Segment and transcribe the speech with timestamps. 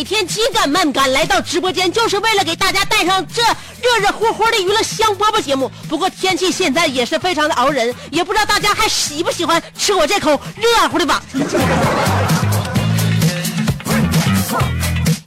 [0.00, 5.70] 每天紧赶慢赶来到直播间，就是为了给大家带上这热热乎乎的娱乐香饽饽节目。
[5.90, 11.22] 不过天气现在也是非常的熬人，也不知道大家还喜不喜欢吃我这口热乎的吧？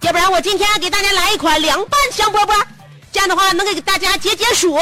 [0.01, 2.59] 要不然我今天给大家来一款凉拌香饽饽，
[3.11, 4.75] 这样的话能给大家解解暑。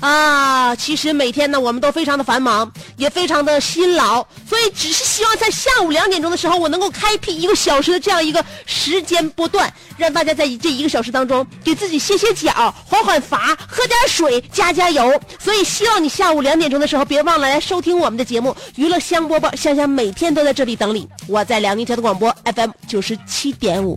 [0.00, 15.20] 啊，其实每天呢，我们都非常的繁忙，也非常的辛劳，所以只是希望在下午两点钟的时候，我能够开辟一个小时的这样一个时间波段，让大家在这一个小时当中给自己歇歇脚、缓缓乏，喝点水、加加油。
[15.38, 21.08] 所以希望你下午两点钟的时候，别忘了来收听我们的节目《娱乐香饽饽》，香香每天都在这里等你。
[21.26, 23.96] 我在辽宁交通广播 FM 九十七点五。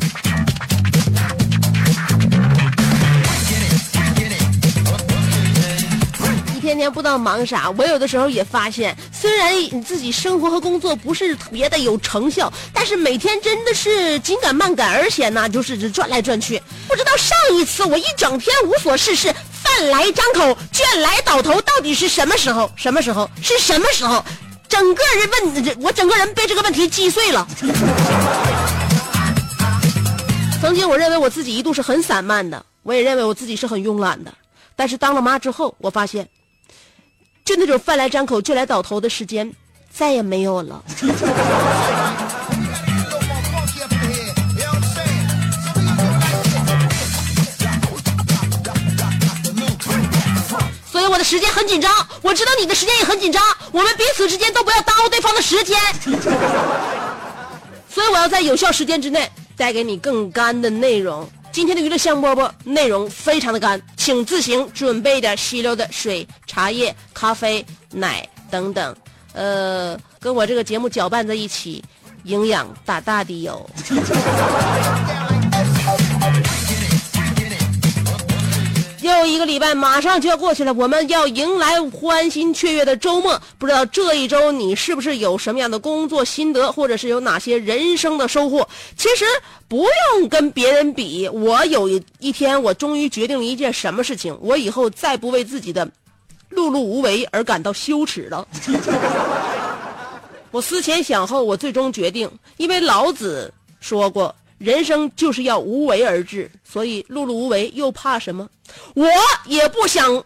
[6.61, 16.61] 天天不知道忙啥，我有的时候也发现，虽然你自己生活和工作不是特别的有成效，但是每天真的是紧赶慢赶，而且呢，就是转来转去。
[16.87, 22.71] 不知道上一次我一整天无所事事，饭来张口，卷来倒头，到底是什么时候？
[22.75, 23.27] 什么时候？
[23.41, 24.23] 是什么时候？
[24.69, 25.27] 整个人
[25.65, 27.47] 问，我整个人被这个问题击碎了。
[30.61, 34.31] 曾经我认为我自己一度是很散漫的，我也认为我自己是很慵懒的，
[34.75, 36.29] 但是当了妈之后，我发现，
[37.51, 39.53] 就那种饭来张口、就来倒头的时间
[39.91, 40.81] 再也没有了。
[50.89, 51.91] 所以我的时间很紧张，
[52.21, 55.77] 我知道你的时间也很紧张，我们彼此之间都不要耽误对方的时间。
[57.93, 61.29] 所以我要在有效时间之内带给你更干的内容。
[61.51, 68.95] 今天的娱乐香饽饽内容非常的干，请自行准备点稀溜的水、茶叶、咖啡、奶等等，
[69.33, 71.83] 呃，跟我这个节目搅拌在一起，
[72.23, 73.69] 营养大大的有。
[79.25, 83.39] 一个礼拜马上就要过去了，我们要迎来欢欣雀跃的周末。
[83.57, 88.67] 不知道这一周你是不是有什么样的工作心得，或者是有哪些人生的收获？
[88.97, 89.25] 其实
[89.67, 89.85] 不
[90.17, 91.87] 用跟别人比，我有
[92.19, 95.85] 一天我终于决定了一件什么事情，我以后再不为自己的
[96.51, 98.45] 碌碌无为而感到羞耻了。
[100.51, 108.47] 我思前想后，我最终决定，因为老子说过，人生就是要无为而治，所以碌碌无为又怕什么？
[108.93, 109.07] 我
[109.45, 110.23] 也不想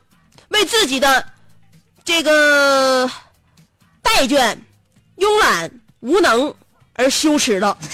[0.49, 1.25] 为自己的
[2.03, 3.09] 这个
[4.03, 4.57] 怠倦、
[5.17, 6.53] 慵懒、无能
[6.93, 7.77] 而羞耻了。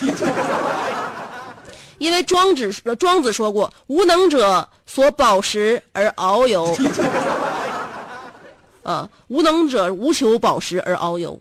[1.99, 6.75] 因为庄子庄子说过：“无能者所饱食而遨游。
[8.81, 11.39] ”啊，无能者无求饱食而遨游。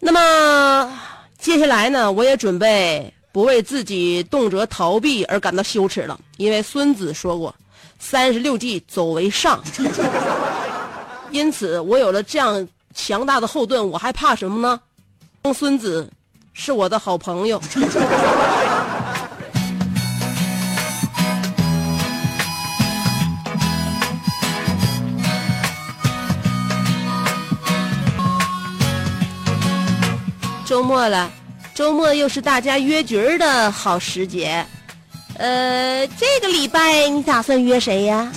[0.00, 0.98] 那么
[1.38, 7.52] 接下来呢，我也准备不为自己动辄逃避而感到羞耻了，因为孙子说过
[7.98, 9.60] ：“三十六计，走为上。
[11.32, 14.80] ”因此，我有了这样强大的后盾，我还怕什么呢？
[15.52, 16.08] 孙子
[16.52, 17.60] 是我的好朋友。
[30.64, 31.30] 周末了，
[31.74, 34.64] 周末又是大家约局儿的好时节。
[35.36, 38.30] 呃，这个礼拜你打算约谁呀？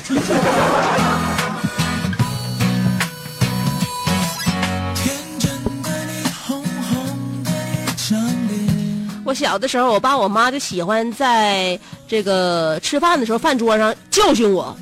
[9.24, 14.76] 我小的时候，我爸我妈就喜欢在这个吃饭的时候饭桌上教训我，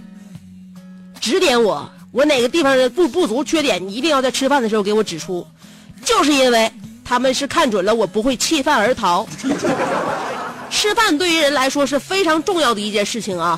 [1.20, 5.46] 指点我，我哪个地方的不不足、缺点，你一定要在吃饭的时候给我指出，
[6.06, 6.72] 就是因为
[7.06, 9.26] 他们是看准了我不会弃饭而逃。
[10.70, 13.58] 吃饭对于人来说是非常重要的一件事情啊，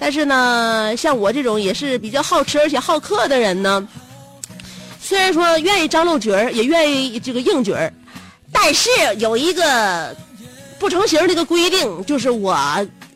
[0.00, 3.86] 但是呢，像我这种也是比较好吃而且好客的人呢，
[5.00, 7.92] 虽然说愿意张罗角儿，也愿意这个应角儿，
[8.50, 8.88] 但是
[9.18, 10.16] 有一个
[10.78, 12.58] 不成形的一个规定，就是我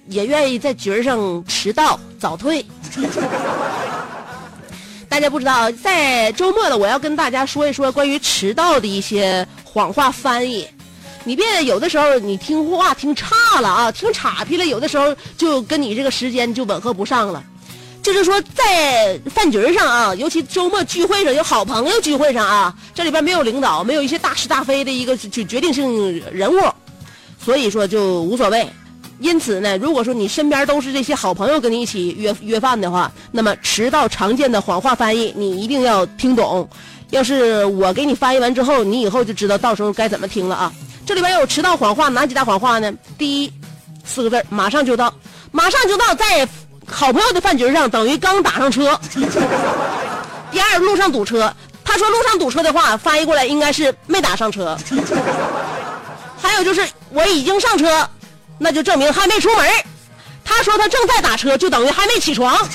[0.06, 2.64] 也愿意在角儿上迟到早退。
[5.08, 10.66] 大家不知道，在周末了，我要跟大家说一说关于迟到的一些谎话翻译。
[11.22, 17.44] 你别有的时候你听话听差了啊，听岔劈了，有的时候就跟你这个时间就吻合不上了。
[18.02, 26.58] 就是说，在饭局上啊，尤其周末聚会上，有好朋友聚会上啊，这里边没有领导，没有一些大是大非的一个决决定性人物，
[27.44, 28.66] 所以说就无所谓。
[29.18, 36.66] 因此呢，如果说你身边都是这些好朋友跟你一起约约饭的话，那么迟到常见的谎话翻译你一定要听懂。
[37.10, 40.72] 要是我给你翻译完之后，你以后就知道到时候该怎么听了啊。
[41.04, 42.92] 这里边有迟到谎话哪几大谎话呢？
[43.18, 43.52] 第一，
[44.04, 45.12] 四个字马上就到，
[45.50, 46.48] 马上就到，在
[46.86, 48.98] 好朋友的饭局上等于刚打上车。
[50.50, 51.52] 第二，路上堵车，
[51.84, 54.76] 他说路上堵车的话，翻译过来应该是没打上车。
[56.40, 58.08] 还有就是我已经上车。
[58.62, 59.66] 那就证明还没出门
[60.52, 62.54] 他说他正在打车，就等于还没起床。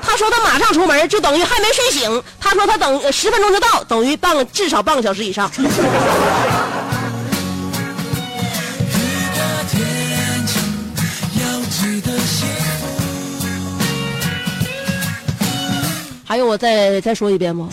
[0.00, 2.22] 他说他马上出门，就等于还没睡醒。
[2.40, 5.50] 他说他等十分钟就到，等于半个至少半个小时以上。
[16.24, 17.68] 还有我再再说一遍吗？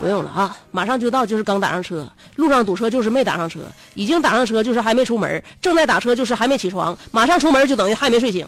[0.00, 2.10] 不用了啊，马上就到，就是刚打上车。
[2.36, 3.60] 路上堵车就是没打上车，
[3.92, 8.46] 已经打上车就是还没出门，正在打车就是还没起床，马上出门就等于还没睡醒。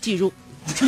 [0.00, 0.30] 记住。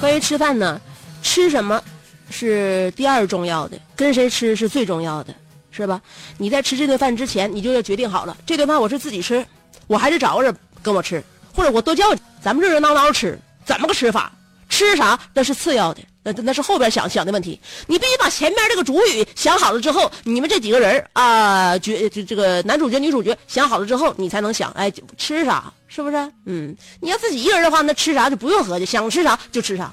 [0.00, 0.80] 关于吃饭呢，
[1.20, 1.82] 吃什么
[2.30, 5.34] 是第二重要的，跟谁吃是最重要的，
[5.76, 6.00] 是吧？
[6.38, 9.44] 你在吃这顿饭之前，你就要决定好了，这顿饭我是自己吃，
[9.86, 10.56] 我还是找个人。
[10.82, 11.20] 跟我吃，
[11.52, 12.04] 或者我多叫
[12.40, 14.30] 咱们热热闹闹吃，怎么个吃法？
[14.68, 17.58] 吃啥那是次要的，那那是后边想想的问题。
[17.88, 25.72] 你必须把前面这个主语想好了之后，你们这几个人啊，角这这个男主角女主角想好了之后，你才能想，哎，吃啥？
[25.88, 26.16] 是不是？
[26.44, 29.92] 嗯，你要自己一个人的话，那吃啥就不用合计，想吃啥就吃啥。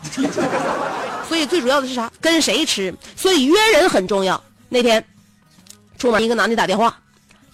[1.27, 2.12] 所以最主要的是啥？
[2.21, 2.94] 跟谁吃？
[3.15, 4.44] 所以约人很重要。
[4.69, 5.03] 那天
[6.04, 6.94] 出门，一个男的打电话，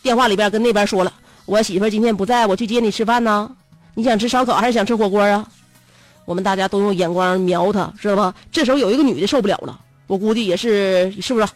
[0.02, 1.14] 电话里边跟那边说了。
[1.46, 3.48] 我媳妇今天不在，我去接你吃饭呢。
[3.94, 5.46] 你想吃烧烤还是想吃火锅啊？
[6.26, 8.34] 我们大家都用眼光瞄他，知道吧？
[8.52, 11.48] 这时候有一个女的受不了了，我估计也是，是不是？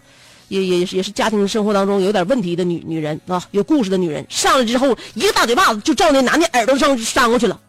[0.50, 4.24] 也也也是家庭生活当中有点问题的女女人啊，有故事的女人。
[4.30, 7.60] 上来之后一个大嘴巴子就照那男的耳朵上扇过去了，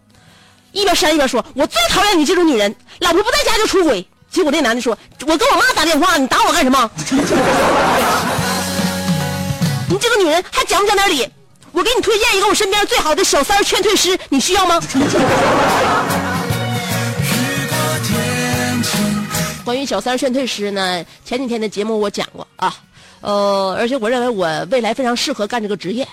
[0.72, 6.90] 一边扇一边说：“我最讨厌你这种女人，老婆不在家就出轨。”结果那男的说：“我跟我妈打电话，你打我干什么？
[9.94, 11.24] 你这个女人还讲不讲点理？”
[11.70, 14.80] 我给你推荐一个我身边最好的小三劝退师，你需要吗？
[19.64, 22.74] 关于小三劝退师呢，前几天的节目我讲过啊，
[23.20, 26.06] 呃，而且我认为我未来非常适合干这个职业。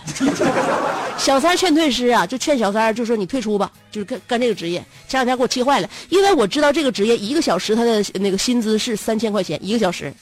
[1.17, 4.77] 小三劝退师啊，就劝小三就说你退出吧，就是干干这个职业。
[5.07, 10.13] 前两天给我气坏了，因为我知道这个职业一个小时他的那个薪资是三千块钱一个小时，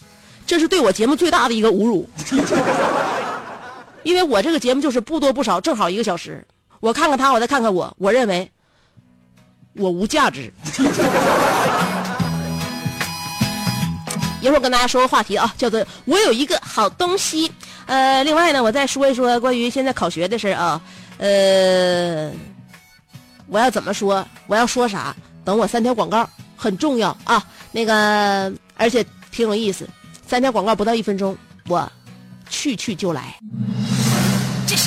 [0.45, 2.09] 这是对我节目最大的一个侮辱。
[4.09, 6.43] 因为我这个节目就是不多不少，正好一个小时。
[6.79, 8.51] 我看看他，我再看看我，我认为
[9.73, 10.51] 我无价值。
[14.41, 17.51] 一会儿跟大家说个话题啊，叫做“我有一个好东西”。
[17.85, 20.81] 呃，另外呢，我再说一说关于现在考学的事儿啊。
[21.19, 22.31] 呃，
[23.45, 24.25] 我要怎么说？
[24.47, 25.15] 我要说啥？
[25.45, 27.45] 等我三条广告，很重要啊。
[27.71, 29.87] 那个，而且挺有意思。
[30.25, 31.37] 三条广告不到一分钟，
[31.67, 31.87] 我
[32.49, 33.37] 去去就来。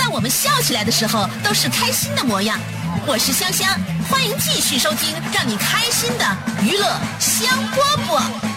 [0.00, 2.58] 在我们笑起来的时候都是开心的模样。
[3.06, 3.68] 我是香香，
[4.08, 6.24] 欢迎继续收听让你开心的
[6.62, 6.86] 娱乐
[7.18, 8.49] 香饽饽。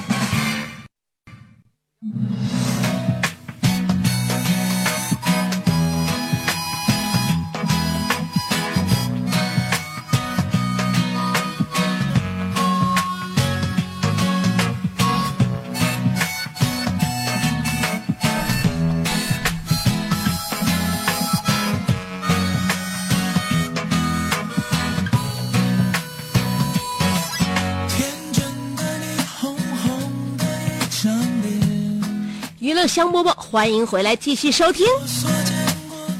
[32.63, 34.87] 娱乐香饽饽，欢迎回来继续收听。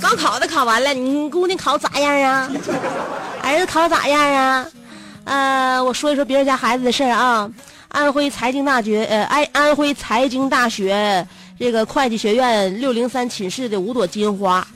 [0.02, 2.52] 高考的考完了，你姑娘考咋样啊？
[3.42, 4.68] 儿子考咋样啊？
[5.24, 7.50] 呃，我说一说别人家孩子的事儿啊。
[7.88, 11.26] 安徽财经大学，呃，安安徽财经大学
[11.58, 14.68] 这个会计学院六零三寝室的五朵金花，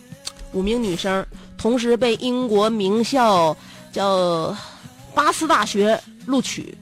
[0.54, 1.26] 五名女生
[1.58, 3.54] 同时被英国名校
[3.92, 4.56] 叫
[5.14, 6.74] 巴斯大学录取。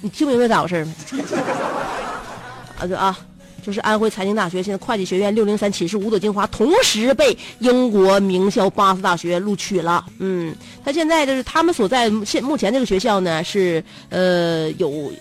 [0.00, 0.92] 你听明白咋回事没？
[2.78, 3.16] 啊，对啊。
[3.64, 10.06] 就是安徽财经大学现在会计学院六零三寝室五朵金花，同时被英国名校巴斯大学录取了。
[10.20, 15.12] 嗯，他现在就是他们所在现目前这个学校呢是呃有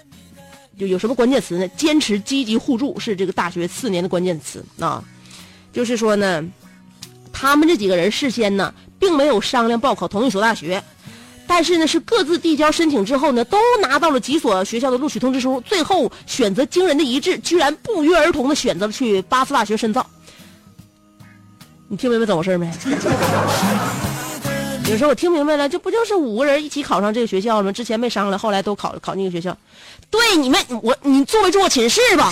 [0.78, 1.68] 有有什么关键词呢？
[1.70, 5.04] 坚持积极互助是这个大学四年的关键词啊。
[5.74, 6.46] 就是说呢，
[7.34, 10.84] 他们这几个人事先呢并没有商量报考同一所大学。
[11.48, 20.06] 但是呢，是各自递交申请之后呢，都拿到了几所学校的录取通知书，最后选择惊人的一致，居然不约而同的选择了去巴斯大学深造。
[21.88, 22.70] 你听明白怎么回事没？
[24.90, 27.72] 有时候我听明白了，这不就是五个人一起考上这个学校了吗？
[27.72, 29.56] 之前没商量，后来都考考那个学校。
[30.10, 32.32] 对，你们我你座位住我寝室吧。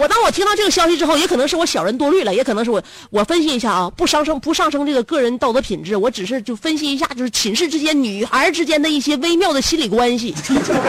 [0.00, 10.34] 我当我听到这个消息之后，也可能是我小人多虑了，也可能是我我分析一下啊，不上升不上升这个个人道德品质，我只是就分析一下，就是寝室之间女孩之间的一些微妙的心理关系，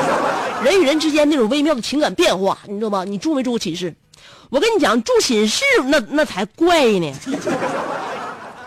[0.63, 3.03] 人与人之间那种微妙的情感变化，你知道吗？
[3.03, 3.93] 你住没住过寝室？
[4.49, 7.13] 我跟你讲，住寝室那那才怪呢。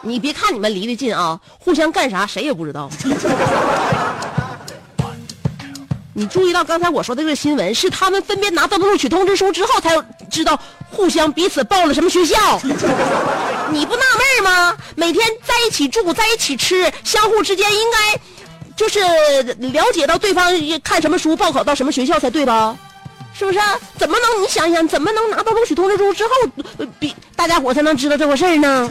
[0.03, 2.91] 你别看你们离得近啊，互相干啥谁也不知道。
[6.16, 9.90] 你注意到刚才我说的这个新闻，是他们分别拿到了录取通知书之后，才
[10.30, 12.61] 知道互相彼此报了什么学校。
[13.73, 14.76] 你不纳闷吗？
[14.94, 18.16] 每天在一起住，在一起吃，相互之间应该
[18.76, 19.00] 就是
[19.59, 20.52] 了解到对方
[20.85, 22.76] 看什么书，报考到什么学校才对吧？
[23.37, 23.59] 是不是？
[23.99, 26.30] 怎么能你想想，怎么能拿到录取通知书之后，
[27.00, 28.88] 比大家伙才能知道这回事呢？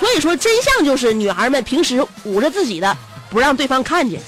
[0.00, 2.96] 所以说，真相就是女孩们平时捂着自己的，
[3.28, 4.18] 不让对方看见。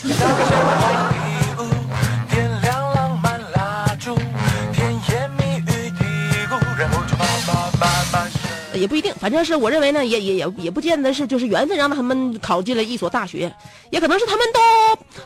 [8.76, 13.52] 也不一定，反正是我认为呢，也也也也不见得是就是缘分让他们考进了一所大学，
[13.90, 14.60] 也可能是他们都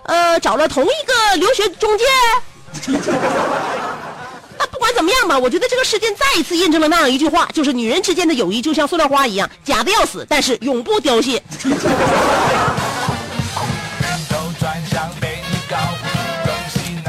[0.05, 2.05] 呃找了同一个留学中介。
[4.61, 11.43] 那不管怎么样吧，我觉得这个事件再一次印证了那样一句话，就是女人之间的友谊就像塑料花一样，假的要死，但是永不凋谢。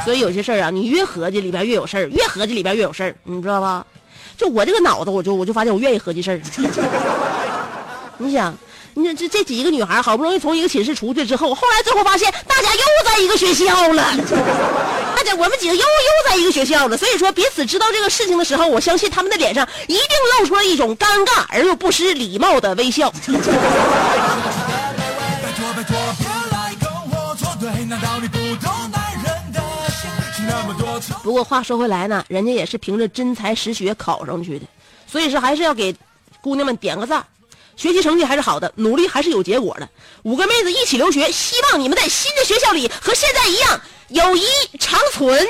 [0.06, 3.86] 所以有些事儿啊，你越合计里边越有事儿，越合计里边越有事儿，你知道吧？
[4.40, 6.40] 就我这个脑子，我就我就发现我愿意合计事儿。
[8.18, 8.58] 你想，
[8.94, 14.04] 你这这这几个女孩好不容易从一个寝室出去之后，后来最后发现大家又在一个学校了，
[15.14, 16.96] 大家我们几个又又在一个学校了。
[16.96, 20.08] 所以说彼此知道这个事情的时候，我相信他们的脸上一定
[20.40, 23.12] 露出了一种尴尬而又不失礼貌的微笑。
[27.88, 28.72] 难道你不懂
[31.24, 34.66] 不过话说回来呢，人家也是凭着真才实学考上去的，
[35.08, 35.96] 所以说还是要给
[36.42, 37.26] 姑娘们点个赞，
[37.76, 39.88] 学习成绩还是好的，努力还是有结果的。
[40.24, 44.44] 五个妹子一起留学，希望你们在新的学校里和现在一样，友谊
[44.80, 45.48] 长存。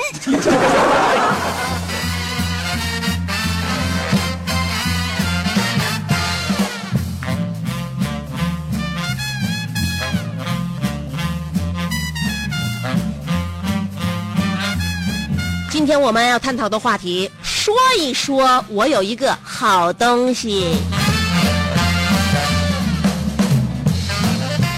[15.90, 20.76] 今天我们要探讨的话题，说一说我有一个好东西。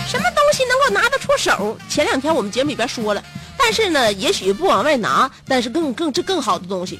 [0.08, 1.76] 什么东西能够拿得出手？
[1.86, 3.22] 前两天我们节目里边说了，
[3.58, 6.98] 但是呢，也许不往外拿，但是更更这更好的东西，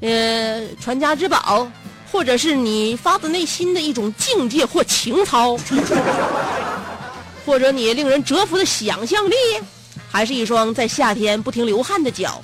[0.00, 1.70] 呃，传家之宝，
[2.10, 5.56] 或者是你发自内心的一种境界或情操，
[7.46, 9.36] 或者你令人折服的想象力。
[10.12, 12.42] 还是一双在夏天不停流汗的脚。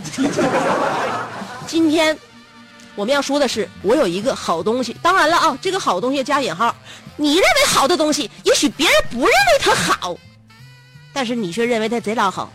[1.67, 2.19] 今天
[2.95, 4.97] 我们要说的是，我有一个好东西。
[5.03, 6.75] 当然了啊，这个好东西加引号。
[7.19, 10.17] 你认为好的东西，也许别人不认为它好，
[11.13, 12.51] 但是你却认为它贼拉好。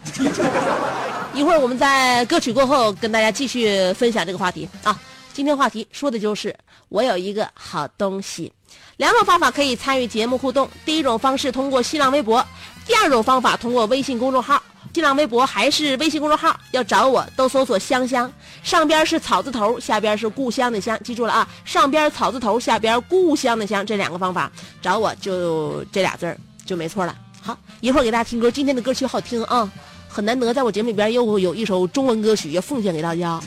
[1.31, 4.99] 一会儿我们在歌曲过后跟大家继续分享这个话题啊。
[5.31, 6.55] 今天话题说的就是
[6.89, 8.51] 我有一个好东西。
[8.97, 10.67] 两种方法可以参与节目互动。
[10.85, 12.43] 第一种方式通过新浪微博，
[12.87, 14.61] 第二种方法通过微信公众号。
[14.93, 18.31] 新浪微博还是微信公众号要找我都搜索香香。
[18.61, 24.51] 上边是草字头下边是故乡的乡记住了啊上边草字头下边故乡的乡这两个方法
[24.83, 26.37] 找我就这俩字儿。
[26.63, 29.69] 就没错了好一会儿给大家听歌今天的歌曲好听啊
[30.07, 33.41] 很难得在我节目里边又有一首中文歌曲要奉献给大家。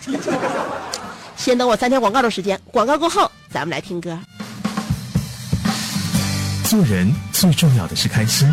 [1.37, 4.19] 先等我三天广告的时间广告过后咱们来听歌。
[6.65, 8.53] 做人最重要的是开心。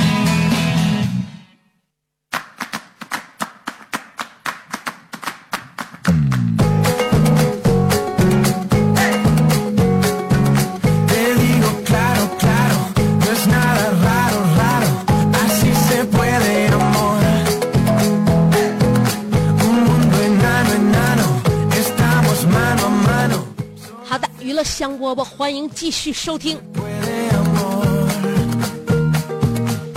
[24.81, 26.59] 香饽饽，欢迎继续收听。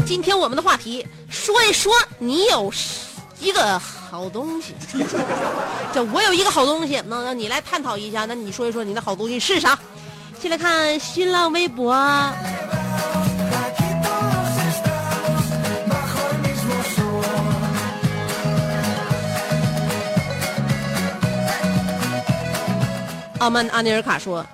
[0.04, 2.70] 今天我们的话题，说一说你有
[3.40, 4.74] 一个好东西。
[5.90, 9.78] 这我有一个好东西，那那你来探讨一下，那你说一说你的好东西是啥？
[10.38, 11.90] 先来看新浪微博。
[23.38, 24.44] 阿曼阿尼尔卡说：“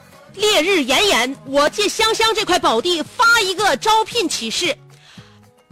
[0.40, 4.74] 烈日炎炎，我借香香这块宝地发一个招聘启事。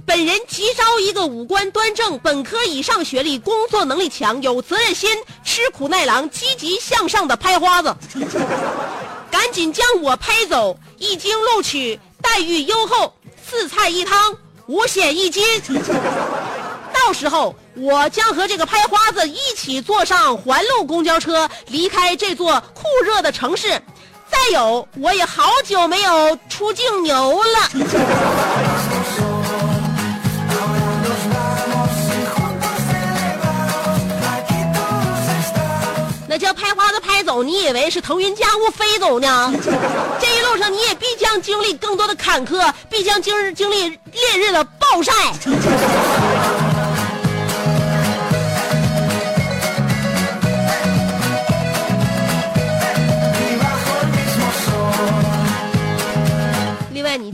[0.04, 5.10] 本人急招一个五官端正、本科以上学历、工作能力强、有责任心、
[5.42, 7.96] 吃苦耐劳、积极向上的拍花子。
[9.30, 10.78] 赶紧将我拍走！
[10.98, 13.14] 一经录取，待遇优厚，
[13.46, 15.44] 四菜一汤，五险一金。
[16.92, 23.80] 到时候，我将和这个拍花子一起坐上环路公交车，离开这座酷热的城市。
[24.30, 27.70] 再有，我也好久没有出境游了。
[36.30, 39.52] 那叫拍花子拍走，你以为是腾云驾雾飞走呢？
[40.20, 43.98] 这一路上，你也必将经历更多的坎坷，必将经经历烈
[44.36, 45.12] 日的暴晒。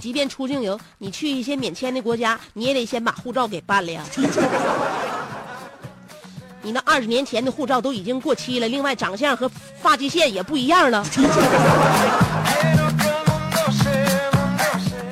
[0.04, 4.04] 即便出境游，你去一些免签的国家，你也得先把护照给办了呀。
[6.60, 11.02] 你那二十年前的护照都已经过期了，另外长相和发际线也不一样了。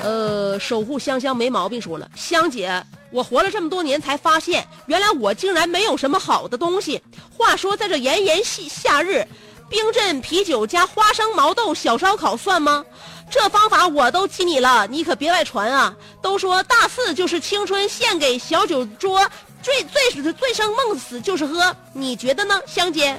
[0.05, 7.00] 呃，守护香香没毛病说了，香姐，我活了这么多年才发现，原来我竟然没有什么好的东西。
[7.35, 9.26] 话说，在这炎炎夏夏日，
[9.70, 12.85] 冰镇啤酒加花生毛豆小烧烤算吗？
[13.32, 15.96] 这方法我都记你了，你可别外传啊！
[16.20, 19.26] 都说大四就是青春献给小酒桌，
[19.62, 23.16] 醉醉死醉生梦死就是喝，你觉得呢，香姐？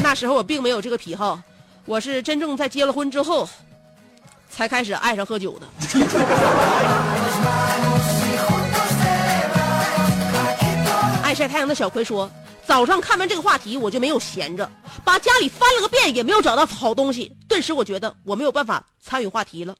[0.00, 1.38] 那时候我并没有这个癖好，
[1.84, 3.46] 我是真正在结了婚之后，
[4.50, 5.66] 才开始爱上喝酒的。
[11.22, 12.30] 爱晒太阳的小葵说
[12.68, 14.70] ：“早上看完这个话题，我就没有闲着，
[15.02, 17.34] 把家里翻了个遍，也没有找到好东西。
[17.48, 19.74] 顿时，我觉得我没有办法参与话题了。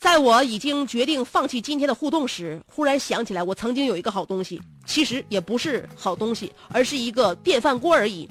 [0.00, 8.28] 在我已经决定放弃今天的互动时，忽然想起来，我曾经有一个好东西，其实也不是好东西，而是一个电饭锅而已。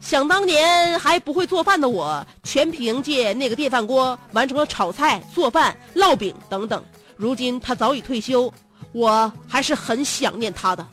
[0.00, 6.84] 想当年还不会做饭的我，全凭借那个电饭锅完成了炒菜、做饭、烙饼等等。
[7.16, 8.52] 如今他早已退休，
[8.90, 10.84] 我还是很想念他的。”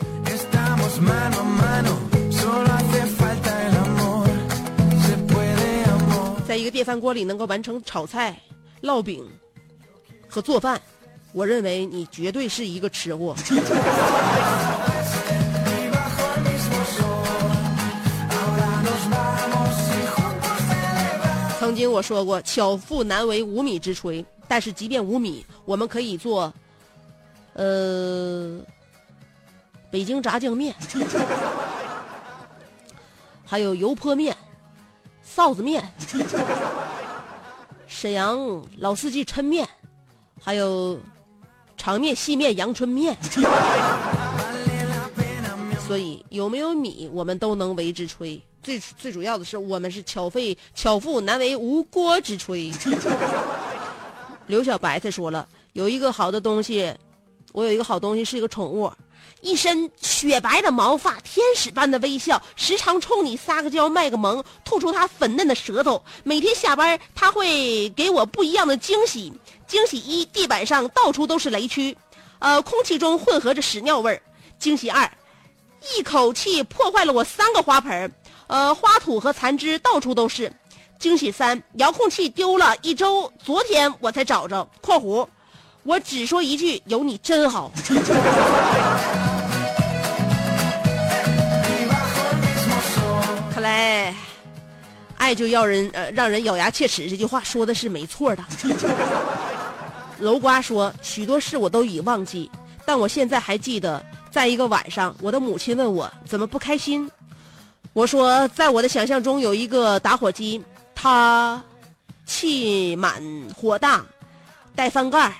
[6.47, 8.35] 在一个电饭锅里能够完成炒菜、
[8.81, 9.23] 烙饼
[10.27, 10.81] 和做饭，
[11.31, 13.35] 我认为你绝对是一个吃货。
[21.59, 24.25] 曾经我说过，巧妇难为无米之炊。
[24.47, 26.51] 但是即便无米，我们可以做，
[27.53, 28.59] 呃，
[29.91, 30.75] 北京炸酱面，
[33.45, 34.35] 还有油泼面、
[35.35, 35.83] 臊子面。
[37.87, 39.67] 沈阳老四季抻面，
[40.39, 40.99] 还有
[41.75, 43.17] 长面、细面、阳春面。
[45.87, 48.39] 所以有没有米，我们都能为之炊。
[48.61, 52.71] 最最主要的是，我们是巧费巧妇难为无锅之炊。
[54.45, 56.93] 刘小白他说了，有一个好的东西，
[57.53, 58.91] 我有一个好东西是一个宠物，
[59.41, 66.03] 一身雪白的毛发，天使般的微笑，时常冲你撒个娇卖个萌，吐出它粉嫩的舌头。
[66.23, 69.33] 每天下班，它会给我不一样的惊喜。
[69.65, 71.95] 惊喜一，地板上到处都是雷区，
[72.39, 74.21] 呃，空气中混合着屎尿味儿。
[74.57, 75.09] 惊喜二，
[75.95, 78.11] 一口气破坏了我三个花盆，
[78.47, 80.51] 呃，花土和残枝到处都是。
[80.97, 84.69] 惊喜三，遥控器丢了一周，昨天我才找着。
[84.81, 85.25] （括弧）
[85.83, 87.71] 我只说一句，有你真好。
[93.51, 94.13] 看来，
[95.17, 98.43] 爱就要人呃让人咬牙切齿，这句话说的是没错的。
[100.19, 102.51] 楼瓜说，许多事我都已忘记，
[102.85, 107.09] 但我现在还记得，在一个晚上，我的母亲问我怎么不开心，
[107.93, 110.61] 我说，在我的想象中有一个打火机，
[110.93, 111.61] 它
[112.25, 113.23] 气满
[113.55, 114.05] 火大，
[114.75, 115.33] 带翻盖儿，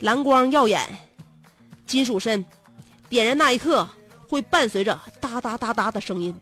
[0.00, 0.80] 蓝光耀眼，
[1.86, 2.44] 金属身，
[3.08, 3.88] 点燃那一刻
[4.28, 6.34] 会伴随着哒哒哒哒的声音。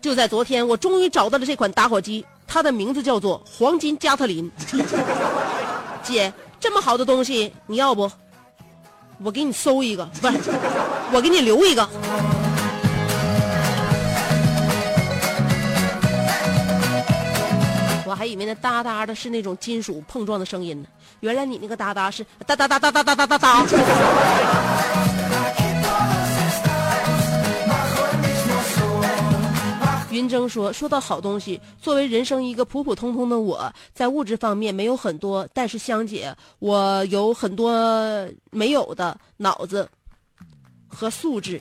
[0.00, 4.50] 就在昨天，我终于找到了这款打火机，它的名字叫做黄金加特林。
[6.02, 8.10] 姐，这么好的东西，你要不？
[9.22, 10.50] 我给你搜一个，不是，
[11.12, 11.88] 我给你留一个。
[18.12, 20.88] 我还以为那哒哒的是那种金属碰撞的声音呢，
[21.20, 23.66] 原来你那个哒哒是哒哒哒哒哒哒哒哒哒。
[30.12, 39.88] 云峥说：“说到好东西，作为人生一个普普通通的我，在物质方面没有很多，但是香姐，我有很多没有的脑子
[40.86, 41.58] 和素质。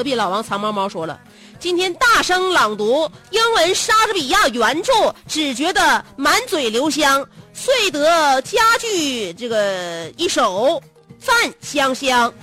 [0.00, 1.20] 隔壁老王藏猫猫说了，
[1.58, 10.82] 今天大声朗读英文莎士比亚原著，只觉得满嘴留香，遂得佳句这个一首，
[11.18, 12.32] 赞香香。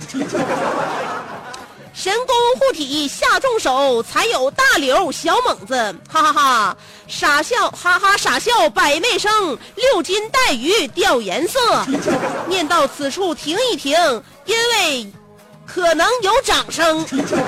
[1.92, 5.74] 神功护体下重手，才有大刘小猛子，
[6.08, 6.76] 哈哈哈
[7.08, 11.58] 傻笑，哈哈傻笑百媚生，六斤带鱼掉颜色。
[12.46, 13.98] 念到此处停一停，
[14.44, 15.12] 因为
[15.68, 17.04] 可能有掌声。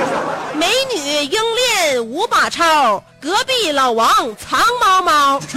[0.54, 5.40] 美女应练五把抄，隔壁老王藏猫猫。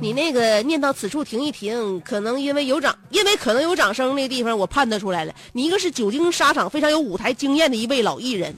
[0.00, 5.32] 你那个念到此处停一停，可能因为有掌，因为可能有掌声那个地方，我判断出来了。
[5.52, 8.52] 你一个是久经沙场、非常有舞台经验的一位老艺人，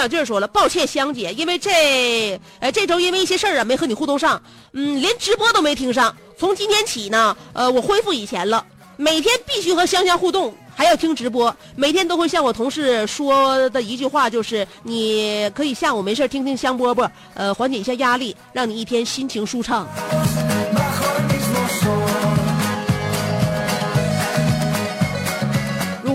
[0.00, 4.40] 小俊说了，抱歉香姐，因为这呃这周因为一些事儿啊没和你互动上，
[4.72, 6.16] 嗯，连直播都没听上。
[6.38, 8.64] 从今天起呢，呃，我恢复以前了，
[8.96, 19.86] 每天必须和香香互动，还要听直播，每天都会向我同事说的一句话就是，你可以下午没事听听香饽饽，呃，缓解一下压力，让你一天心情舒畅。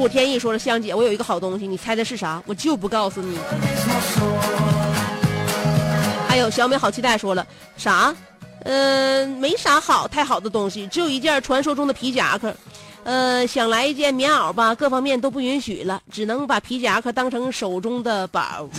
[0.06, 2.40] 我天意说了，香姐，我有一个好东西，你猜的是啥？
[2.46, 3.40] 我就不告诉你。
[6.28, 7.44] 还有小美好期待说了
[7.76, 8.16] 啥？
[8.66, 12.56] 嗯、没啥好太好的东西，只有一件传说中的皮夹克。
[13.04, 18.70] 呃，想来一件棉袄吧，各方面都不允许了，只能把皮夹克当成手中的宝。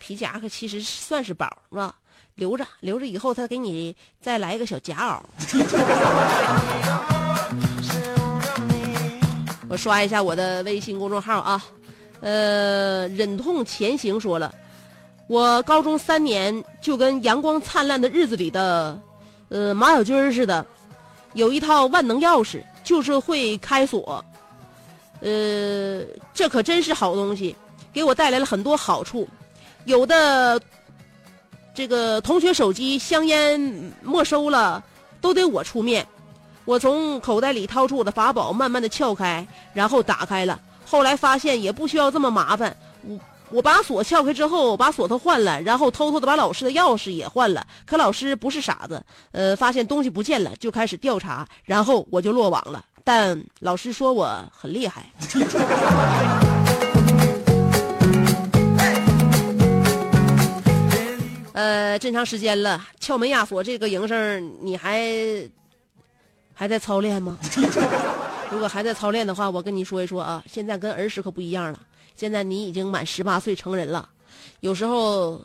[0.00, 1.94] 皮夹克其实算是宝，是吧？
[2.38, 5.20] 留着，留着以后他给你再来一个小夹袄。
[9.68, 11.62] 我刷一下我的微信公众号啊，
[12.20, 14.54] 呃，忍痛前行说了，
[15.26, 18.98] 我高中三年就跟阳光灿烂的日子里的，
[19.48, 20.64] 呃马小军似的，
[21.34, 24.24] 有一套万能钥匙，就是会开锁。
[25.20, 27.56] 呃，这可真是好东西，
[27.92, 29.28] 给我带来了很多好处。
[29.84, 30.60] 有的
[31.78, 33.60] 这个同学手机香烟
[34.02, 34.82] 没收了，
[35.20, 36.04] 都得我出面。
[36.64, 40.58] 我从口袋里掏出我的法宝，慢慢的撬开，然后打开了。
[40.84, 43.16] 后来发现也不需要这么麻烦，我
[43.50, 47.64] 我把锁撬开之后，把锁头换了，然后偷偷的把老师的钥匙也换了。
[47.86, 52.84] 可老师不是傻子，呃，发现东西不见了，就开始调查，然后我就落网了。
[53.04, 55.06] 但老师说我很厉害。
[61.58, 65.02] 呃这长时间了，撬门压锁这个营生，你还
[66.54, 67.36] 还在操练吗？
[68.48, 71.80] 如果还在操练的话，我跟你说一说啊，现在跟儿时可不一样了。
[72.14, 74.08] 现在你已经满十八岁成人了，
[74.60, 75.44] 有时候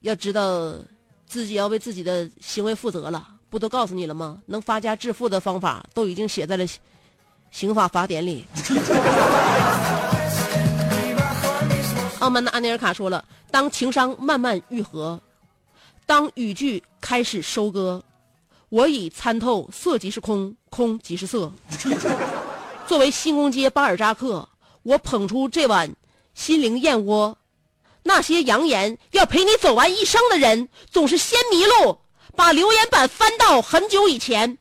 [0.00, 0.74] 要知道
[1.26, 3.26] 自己要为自己的行为负责了。
[3.48, 4.38] 不都告诉你了吗？
[4.44, 6.66] 能发家致富的方法都已经写在了
[7.50, 8.44] 刑法法典里。
[12.20, 15.18] 澳门的安尼尔卡说了：“当情商慢慢愈合，
[16.06, 18.00] 当语句开始收割，
[18.68, 21.52] 我已参透色即是空，空即是色。
[22.86, 24.48] 作为新宫街巴尔扎克，
[24.84, 25.92] 我捧出这碗
[26.32, 27.36] 心灵燕窝。
[28.04, 31.98] 那些扬言要陪你走完一生的人，总是先迷路，
[32.36, 34.58] 把留言板翻到很久以前，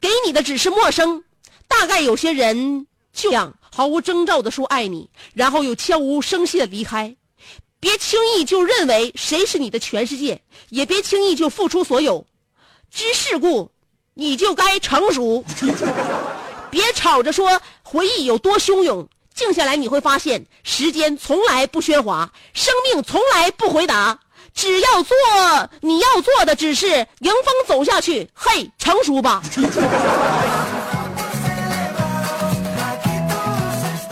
[0.00, 1.22] 给你的只是陌生。
[1.68, 7.14] 大概有些人就这样。”毫无征兆的说爱你，然后又悄无声息的离开。
[7.80, 12.26] 别轻易就认为谁是你的全世界，也别轻易就付出所有。
[12.90, 13.70] 知世故，
[14.14, 15.44] 你就该成熟。
[16.70, 24.18] 别吵着说回忆有多汹涌，静下来你会发现，时间从来不喧哗，生命从来不回答。
[24.54, 25.16] 只要做
[25.80, 26.88] 你要做的，只是
[27.20, 28.28] 迎风走下去。
[28.34, 29.40] 嘿，成熟吧。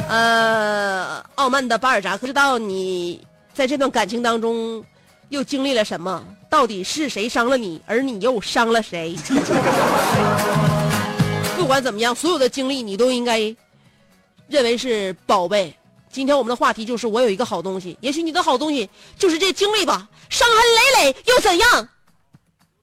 [0.09, 3.26] 呃，傲慢的巴尔扎克，知道你
[3.57, 4.85] 在这段感情当中
[5.31, 6.23] 又经历了什么？
[6.51, 9.16] 到底是谁伤了你，而你又伤了谁？
[11.57, 13.38] 不管怎么样，所有的经历你都应该
[14.47, 15.75] 认为是宝贝。
[16.12, 21.88] 今天我们的话题就是我有一个好东西，也许你的好东西就是这经历吧，伤痕累累又怎样？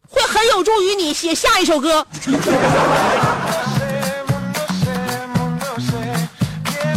[0.07, 2.03] 会很有助于你写下一首歌。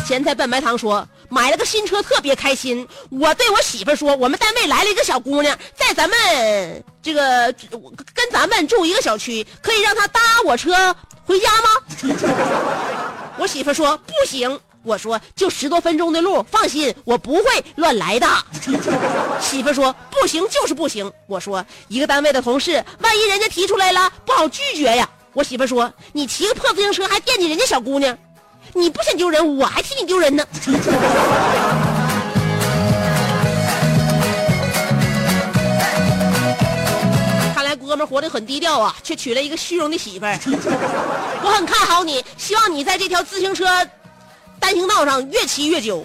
[0.06, 2.88] 咸菜拌白糖说买了个新车特别开心。
[3.10, 7.52] 我对我媳妇说，我们单位来了一个小姑娘，在咱们这个
[8.14, 10.96] 跟咱们住一个小区，可以让她搭我车
[11.26, 11.68] 回家吗？
[13.38, 14.58] 我媳妇说不行。
[14.82, 17.42] 我说就十多分钟的路，放心，我不会
[17.74, 18.26] 乱来的。
[19.40, 21.12] 媳妇说不行就是不行。
[21.26, 25.06] 我说一个单位的同事，万一人家提出来了，不好拒绝呀。
[25.34, 28.16] 我媳妇说你骑个破自行车还惦记人家小姑娘。
[28.72, 30.44] 你不想丢人，我还替你丢人呢。
[37.54, 40.38] 看来哥们活得很低调啊，却娶了一个虚荣的媳妇儿。
[41.42, 43.66] 我很看好你，希望你在这条自行车
[44.60, 46.04] 单行道上越骑越久。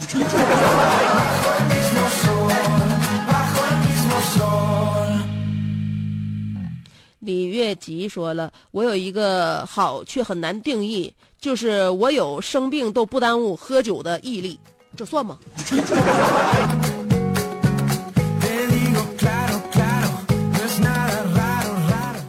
[7.21, 14.59] 李月吉说了：“我有一个好却很难定义。”就是我有生病都不耽误喝酒的毅力，
[14.95, 15.39] 这算吗？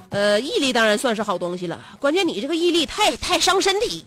[0.09, 4.05] 呃，毅力当然算是好东西了，关键你这个毅力太太伤身体。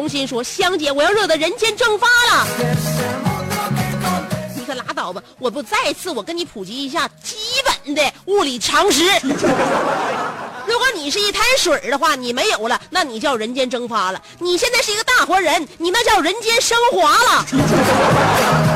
[0.00, 2.46] 重新说，香姐，我要热得人间蒸发了。
[4.56, 5.22] 你可拉倒吧！
[5.38, 7.36] 我不再次我跟你普及一下基
[7.84, 9.04] 本的物理常识。
[10.66, 14.22] 如果你是一滩水的话，你没有了，那你叫人间蒸发了。
[14.38, 18.69] 你现在是一个大活人，你那叫人间升华了。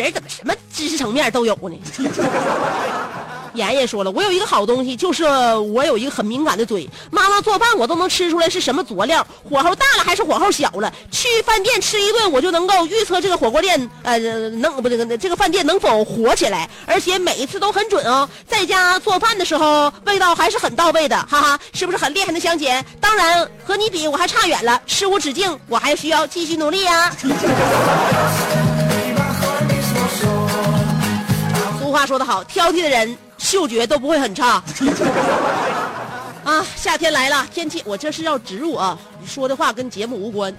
[0.00, 1.76] 人怎么什么知识层面都有呢？
[3.54, 6.88] 妍妍说了，我有一个好东西，就是我有一个很敏感的嘴。
[7.10, 10.92] 妈妈做饭，我都能吃出来是什么佐料，火候大了还是火候小了。
[11.10, 14.16] 去饭店吃一顿，我就能够预测这个火锅店，呃，
[14.50, 18.28] 能不这个这个饭店能否火起来，而且每一次都很准哦。
[18.46, 22.84] 在家做饭的时候，味道还是很到位的，哈哈，是不是很厉害的，香姐？
[23.00, 27.12] 当然和你比我还差远了，事无止境，我还需要继续努力呀。
[31.90, 33.18] 俗话说得好，挑剔的人。
[33.36, 34.62] 嗅觉都不会很差，
[36.44, 36.64] 啊！
[36.76, 40.54] 夏天来了，天气我这是要植入啊，说的话跟节目无关，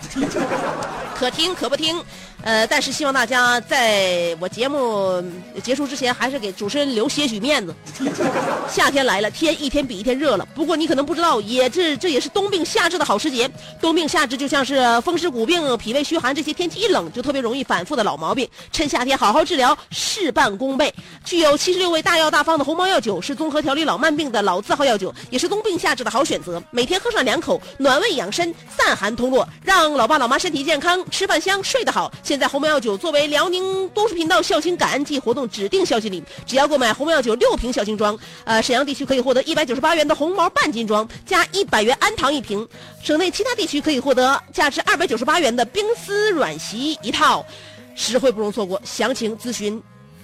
[1.16, 2.02] 可听可不听。
[2.44, 5.24] 呃，但是希望大家在我节目
[5.62, 7.76] 结束之前，还是给主持人留些许面子。
[8.68, 10.48] 夏天来了，天一天比一天热了。
[10.56, 13.48] 不过你可能不知道，也这这也是冬病夏治的好时节。
[13.80, 20.92] 冬病夏治就像是风湿骨病、脾胃虚寒这些天气一冷就特别容易反复的老毛病，趁夏天好好治疗，事半功倍。
[21.24, 26.60] 具有七十六味大药大方的红毛药酒是综合调理老慢病的老字号药酒，也是冬病夏治的好选择。
[26.72, 32.12] 每天喝上两口，暖胃养身，散寒通络，让老爸老妈身体健康，吃饭香，睡得好。
[32.24, 42.66] 现在鸿茅药酒作为辽宁都市频道孝心感恩季活动指定孝心礼，只要购买鸿茅药酒六瓶孝心装，呃，沈阳地区可以获得一百九十八元的红毛半斤装，加一百元安糖一瓶；
[43.04, 47.46] 省内其他地区可以获得价值二百九十八元的冰丝软席一套。
[47.94, 49.82] 实惠不容错过，详情咨询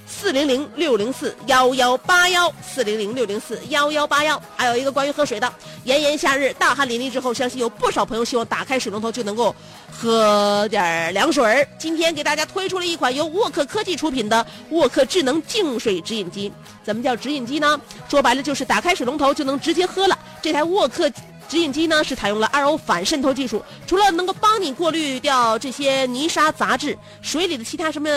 [0.07, 4.41] 四零零六零四幺幺八幺四零零六零四幺幺八幺。
[4.55, 5.53] 还有一个关于喝水的，
[5.83, 9.53] 炎炎夏日，大汗淋漓之后，相信有不少朋友希望打开水龙头就能够
[9.91, 11.67] 喝点凉水儿。
[11.77, 16.51] 今天给大家推出了一款由沃克科技出品的沃克智能净水直饮机。
[16.83, 17.79] 怎么叫直饮机呢？
[18.09, 20.17] 说白了就是打开水龙头就能直接喝了。
[20.41, 21.11] 这台沃克。
[21.47, 28.09] 直饮机呢是采用了二欧反渗透技术，除了能够帮你过滤掉这些泥沙杂质，水里的其他什么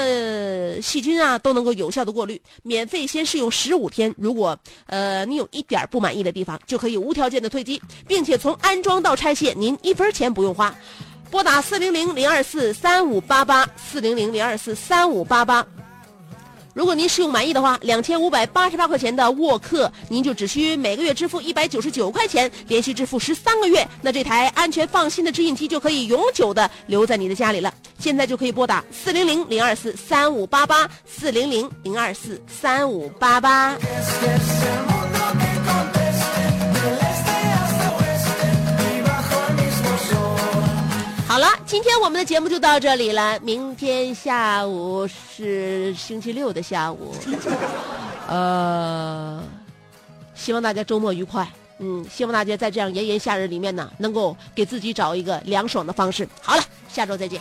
[0.81, 2.41] 细菌啊都能够有效的过滤。
[2.63, 10.75] 免费先试用十五天，如果呃你有一点不满意的地方，就可以无条件的退机，并且从安装到拆卸您一分钱不用花。
[11.31, 15.65] 拨打四零零零二四三五八八四零零零二四三五八八。
[16.73, 27.73] 如果您试用满意的话，两千五百八十八块钱的沃克，您就只需每个月支付一百九十九块钱，连续支付十三个月，那这台安全放心的直饮机就可以永久的留在你的家里了。
[27.99, 33.77] 现在就可以拨打四零零零二四三五八八四零零零二四三五八八。
[41.71, 43.39] 今天我们的节目就到这里了。
[43.45, 47.15] 明天下午是星期六的下午，
[48.27, 49.41] 呃，
[50.35, 51.49] 希望大家周末愉快。
[51.79, 56.29] 嗯，希望大家在这样炎炎夏日里面呢，能够给自己找一个凉爽的方式。
[56.43, 57.41] 好了，下周再见。